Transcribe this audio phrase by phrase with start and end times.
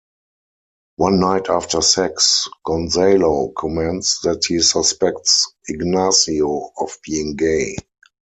[0.95, 7.75] One night after sex, Gonzalo comments that he suspects Ignacio of being gay.